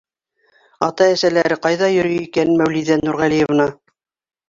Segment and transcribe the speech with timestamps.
[0.87, 3.73] —Ата-әсәләре ҡайҙа йөрөй икән, Мәүлиҙә Нурғәлиевна?